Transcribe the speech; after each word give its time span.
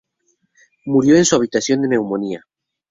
Murió 0.87 1.15
en 1.15 1.25
su 1.25 1.35
habitación 1.35 1.83
de 1.83 1.89
neumonía. 1.89 2.41